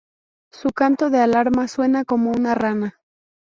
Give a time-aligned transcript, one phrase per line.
[0.51, 2.99] Su canto de alarma suena como una rana.